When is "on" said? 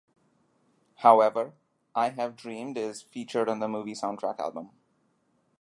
3.47-3.59